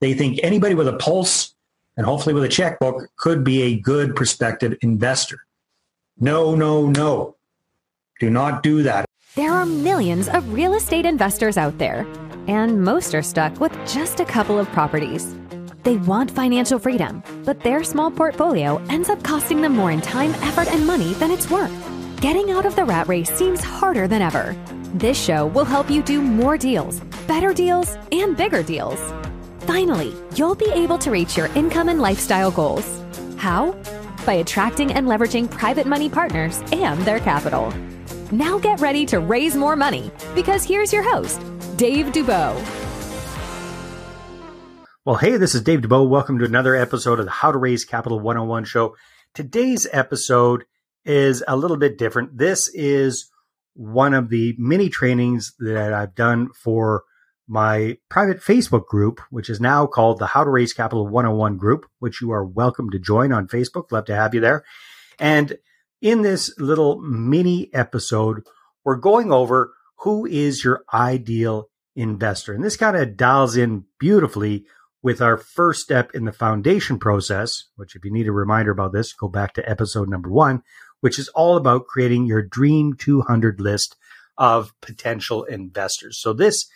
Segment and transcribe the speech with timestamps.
[0.00, 1.54] They think anybody with a pulse
[1.96, 5.44] and hopefully with a checkbook could be a good prospective investor.
[6.18, 7.36] No, no, no.
[8.20, 9.04] Do not do that.
[9.34, 12.06] There are millions of real estate investors out there,
[12.46, 15.36] and most are stuck with just a couple of properties.
[15.84, 20.34] They want financial freedom, but their small portfolio ends up costing them more in time,
[20.42, 21.72] effort, and money than it's worth.
[22.20, 24.56] Getting out of the rat race seems harder than ever.
[24.94, 28.98] This show will help you do more deals, better deals, and bigger deals.
[29.68, 33.02] Finally, you'll be able to reach your income and lifestyle goals.
[33.36, 33.72] How?
[34.24, 37.70] By attracting and leveraging private money partners and their capital.
[38.32, 41.42] Now get ready to raise more money because here's your host,
[41.76, 42.54] Dave Dubeau.
[45.04, 46.08] Well, hey, this is Dave Dubeau.
[46.08, 48.96] Welcome to another episode of the How to Raise Capital 101 show.
[49.34, 50.64] Today's episode
[51.04, 52.38] is a little bit different.
[52.38, 53.30] This is
[53.74, 57.04] one of the many trainings that I've done for
[57.48, 61.86] my private Facebook group, which is now called the How to Raise Capital 101 group,
[61.98, 63.90] which you are welcome to join on Facebook.
[63.90, 64.64] Love to have you there.
[65.18, 65.56] And
[66.02, 68.42] in this little mini episode,
[68.84, 72.52] we're going over who is your ideal investor.
[72.52, 74.66] And this kind of dials in beautifully
[75.02, 78.92] with our first step in the foundation process, which if you need a reminder about
[78.92, 80.62] this, go back to episode number one,
[81.00, 83.96] which is all about creating your dream 200 list
[84.36, 86.20] of potential investors.
[86.20, 86.68] So this,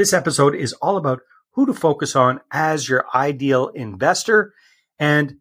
[0.00, 1.20] this episode is all about
[1.50, 4.54] who to focus on as your ideal investor
[4.98, 5.36] and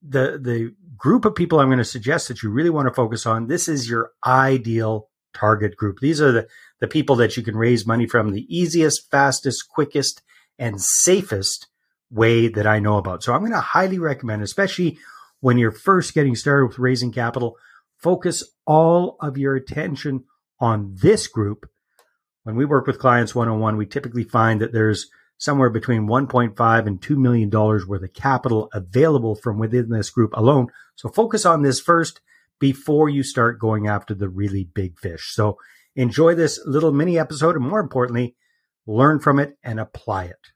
[0.00, 3.26] the, the group of people I'm going to suggest that you really want to focus
[3.26, 3.48] on.
[3.48, 6.00] This is your ideal target group.
[6.00, 6.48] These are the,
[6.80, 10.22] the people that you can raise money from the easiest, fastest, quickest,
[10.58, 11.66] and safest
[12.10, 13.22] way that I know about.
[13.22, 14.96] So I'm going to highly recommend, especially
[15.40, 17.58] when you're first getting started with raising capital,
[17.98, 20.24] focus all of your attention
[20.60, 21.68] on this group.
[22.46, 26.06] When we work with clients one on one, we typically find that there's somewhere between
[26.06, 30.68] 1.5 and 2 million dollars worth of capital available from within this group alone.
[30.94, 32.20] So focus on this first
[32.60, 35.32] before you start going after the really big fish.
[35.34, 35.58] So
[35.96, 38.36] enjoy this little mini episode and more importantly,
[38.86, 40.52] learn from it and apply it.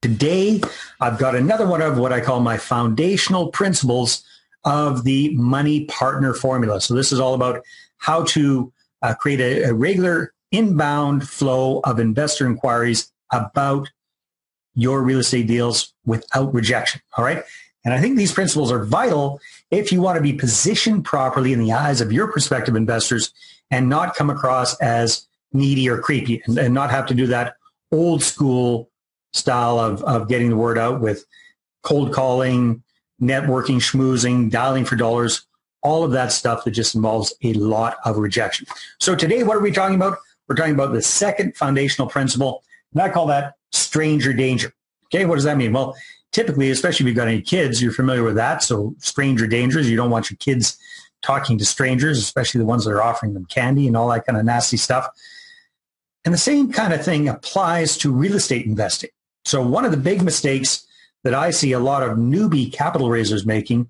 [0.00, 0.62] Today,
[0.98, 4.24] I've got another one of what I call my foundational principles
[4.64, 6.80] of the money partner formula.
[6.80, 7.60] So this is all about
[7.98, 13.90] how to uh, create a, a regular inbound flow of investor inquiries about
[14.74, 17.00] your real estate deals without rejection.
[17.16, 17.42] All right.
[17.84, 19.40] And I think these principles are vital
[19.70, 23.32] if you want to be positioned properly in the eyes of your prospective investors
[23.70, 27.56] and not come across as needy or creepy and, and not have to do that
[27.92, 28.90] old school
[29.32, 31.24] style of, of getting the word out with
[31.82, 32.82] cold calling,
[33.20, 35.46] networking, schmoozing, dialing for dollars,
[35.82, 38.66] all of that stuff that just involves a lot of rejection.
[38.98, 40.18] So today, what are we talking about?
[40.48, 42.62] We're talking about the second foundational principle,
[42.92, 44.72] and I call that stranger danger.
[45.06, 45.72] Okay, what does that mean?
[45.72, 45.96] Well,
[46.32, 48.62] typically, especially if you've got any kids, you're familiar with that.
[48.62, 50.76] So stranger dangers, you don't want your kids
[51.22, 54.38] talking to strangers, especially the ones that are offering them candy and all that kind
[54.38, 55.08] of nasty stuff.
[56.24, 59.10] And the same kind of thing applies to real estate investing.
[59.44, 60.86] So one of the big mistakes
[61.22, 63.88] that I see a lot of newbie capital raisers making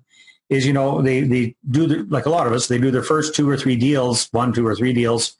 [0.49, 3.03] is, you know, they, they do, the, like a lot of us, they do their
[3.03, 5.35] first two or three deals, one, two or three deals,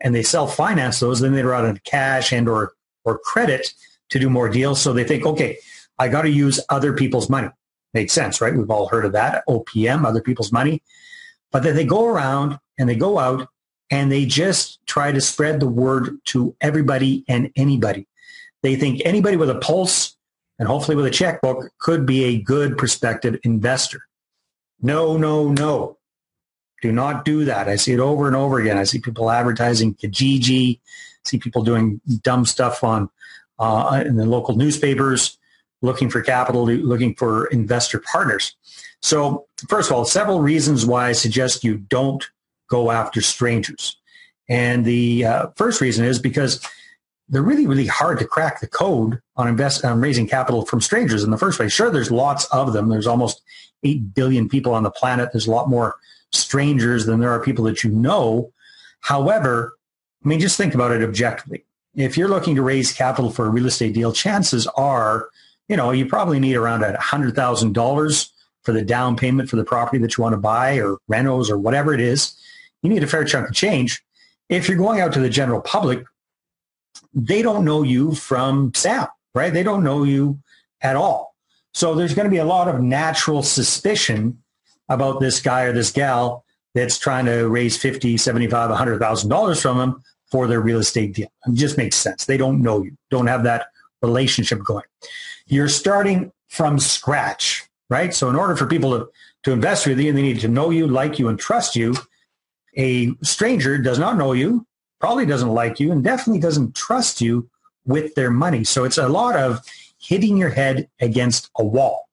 [0.00, 1.20] and they self-finance those.
[1.20, 2.72] Then they run out of cash and or,
[3.04, 3.72] or credit
[4.10, 4.80] to do more deals.
[4.80, 5.58] So they think, okay,
[5.98, 7.48] I got to use other people's money.
[7.94, 8.54] Makes sense, right?
[8.54, 10.82] We've all heard of that, OPM, other people's money.
[11.50, 13.48] But then they go around and they go out
[13.90, 18.06] and they just try to spread the word to everybody and anybody.
[18.62, 20.16] They think anybody with a pulse
[20.58, 24.00] and hopefully with a checkbook could be a good prospective investor.
[24.80, 25.98] No, no, no.
[26.82, 27.68] Do not do that.
[27.68, 28.78] I see it over and over again.
[28.78, 30.80] I see people advertising Kijiji,
[31.24, 33.08] see people doing dumb stuff on
[33.58, 35.38] uh, in the local newspapers,
[35.82, 38.54] looking for capital, looking for investor partners.
[39.00, 42.28] So, first of all, several reasons why I suggest you don't
[42.68, 43.96] go after strangers.
[44.48, 46.64] And the uh, first reason is because
[47.28, 51.24] they're really, really hard to crack the code on invest on raising capital from strangers
[51.24, 51.72] in the first place.
[51.72, 52.88] Sure, there's lots of them.
[52.88, 53.42] There's almost
[53.82, 55.30] eight billion people on the planet.
[55.32, 55.96] There's a lot more
[56.32, 58.52] strangers than there are people that you know.
[59.00, 59.76] However,
[60.24, 61.64] I mean, just think about it objectively.
[61.94, 65.28] If you're looking to raise capital for a real estate deal, chances are,
[65.68, 68.32] you know, you probably need around a hundred thousand dollars
[68.62, 71.56] for the down payment for the property that you want to buy or renos or
[71.56, 72.34] whatever it is.
[72.82, 74.04] You need a fair chunk of change.
[74.48, 76.04] If you're going out to the general public,
[77.14, 79.52] they don't know you from Sam, right?
[79.52, 80.38] They don't know you
[80.80, 81.34] at all.
[81.72, 84.42] So there's going to be a lot of natural suspicion
[84.88, 86.44] about this guy or this gal
[86.74, 91.28] that's trying to raise 50, 75, $100,000 from them for their real estate deal.
[91.46, 92.26] It just makes sense.
[92.26, 93.68] They don't know you, don't have that
[94.02, 94.84] relationship going.
[95.46, 98.12] You're starting from scratch, right?
[98.12, 99.08] So in order for people to,
[99.44, 101.94] to invest with you, they need to know you, like you, and trust you.
[102.76, 104.66] A stranger does not know you,
[105.00, 107.48] probably doesn't like you, and definitely doesn't trust you
[107.86, 108.64] with their money.
[108.64, 109.60] So it's a lot of
[109.98, 112.05] hitting your head against a wall.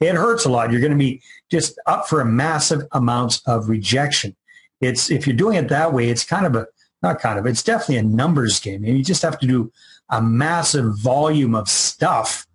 [0.00, 0.70] It hurts a lot.
[0.70, 4.36] You're going to be just up for a massive amounts of rejection.
[4.80, 6.66] It's if you're doing it that way, it's kind of a
[7.02, 8.84] not kind of, it's definitely a numbers game.
[8.84, 9.72] And you just have to do
[10.10, 12.46] a massive volume of stuff,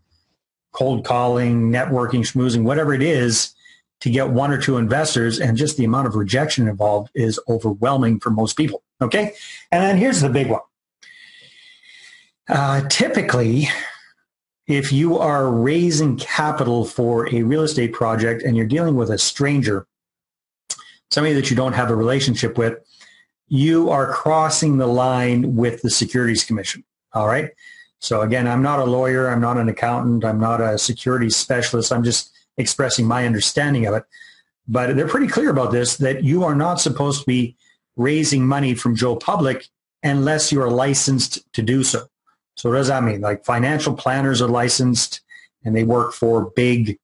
[0.72, 3.54] cold calling, networking, schmoozing, whatever it is,
[4.02, 5.40] to get one or two investors.
[5.40, 8.84] And just the amount of rejection involved is overwhelming for most people.
[9.02, 9.34] Okay.
[9.72, 10.62] And then here's the big one.
[12.48, 13.68] Uh, typically,
[14.68, 19.18] if you are raising capital for a real estate project and you're dealing with a
[19.18, 19.88] stranger,
[21.12, 22.78] somebody that you don't have a relationship with,
[23.48, 26.84] you are crossing the line with the Securities Commission.
[27.14, 27.52] All right.
[28.00, 29.30] So again, I'm not a lawyer.
[29.30, 30.26] I'm not an accountant.
[30.26, 31.92] I'm not a securities specialist.
[31.92, 34.04] I'm just expressing my understanding of it.
[34.68, 37.56] But they're pretty clear about this that you are not supposed to be
[37.96, 39.70] raising money from Joe Public
[40.04, 42.08] unless you are licensed to do so.
[42.56, 43.22] So what does that mean?
[43.22, 45.22] Like financial planners are licensed
[45.64, 46.98] and they work for big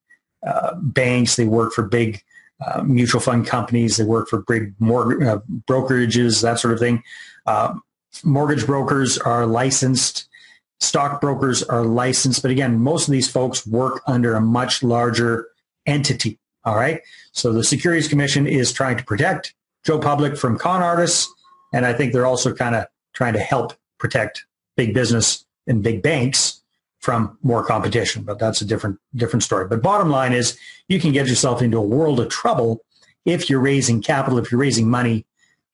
[0.45, 1.36] uh, banks.
[1.36, 2.24] They work for big
[2.65, 3.98] uh, mutual fund companies.
[3.98, 7.03] They work for big mortgage uh, brokerages, that sort of thing.
[7.45, 7.75] Uh,
[8.24, 10.27] mortgage brokers are licensed.
[10.80, 12.42] Stock brokers are licensed.
[12.42, 15.47] But again, most of these folks work under a much larger
[15.86, 16.39] entity.
[16.63, 17.01] All right.
[17.31, 21.31] So the Securities Commission is trying to protect Joe Public from con artists.
[21.74, 24.45] And I think they're also kind of trying to help protect
[24.75, 26.62] big business and big banks
[27.00, 29.68] from more competition, but that's a different different story.
[29.68, 30.57] But bottom line is
[30.88, 32.81] you can get yourself into a world of trouble
[33.25, 35.25] if you're raising capital, if you're raising money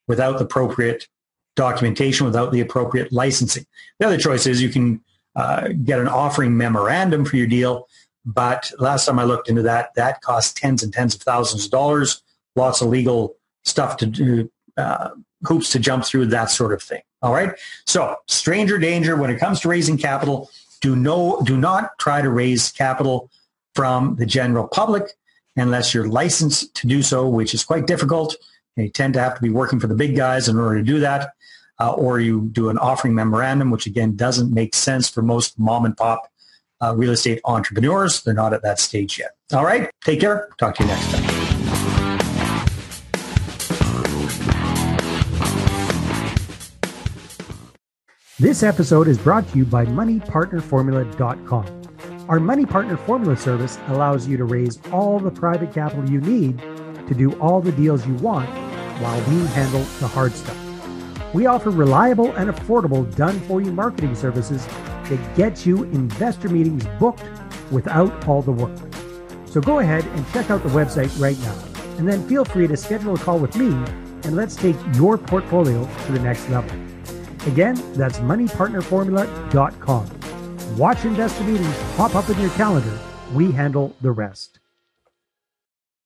[0.06, 1.06] without the appropriate
[1.54, 3.66] documentation, without the appropriate licensing.
[3.98, 5.02] The other choice is you can
[5.36, 7.88] uh, get an offering memorandum for your deal,
[8.24, 11.70] but last time I looked into that, that costs tens and tens of thousands of
[11.70, 12.22] dollars,
[12.56, 15.10] lots of legal stuff to do, uh,
[15.44, 17.02] hoops to jump through, that sort of thing.
[17.22, 17.54] All right.
[17.86, 20.50] So stranger danger when it comes to raising capital
[20.80, 23.30] do no do not try to raise capital
[23.74, 25.12] from the general public
[25.56, 28.36] unless you're licensed to do so, which is quite difficult.
[28.76, 31.00] You tend to have to be working for the big guys in order to do
[31.00, 31.32] that,
[31.80, 35.84] uh, or you do an offering memorandum, which again doesn't make sense for most mom
[35.84, 36.30] and pop
[36.80, 38.22] uh, real estate entrepreneurs.
[38.22, 39.32] They're not at that stage yet.
[39.52, 40.48] All right, take care.
[40.58, 41.47] Talk to you next time.
[48.40, 51.82] This episode is brought to you by MoneyPartnerFormula.com.
[52.28, 56.58] Our Money Partner Formula service allows you to raise all the private capital you need
[57.08, 58.48] to do all the deals you want
[59.00, 60.56] while we handle the hard stuff.
[61.34, 66.86] We offer reliable and affordable done for you marketing services that get you investor meetings
[67.00, 67.24] booked
[67.72, 68.78] without all the work.
[69.46, 71.58] So go ahead and check out the website right now,
[71.98, 73.70] and then feel free to schedule a call with me
[74.22, 76.87] and let's take your portfolio to the next level.
[77.48, 80.76] Again, that's moneypartnerformula.com.
[80.76, 82.98] Watch investor meetings pop up in your calendar.
[83.32, 84.58] We handle the rest.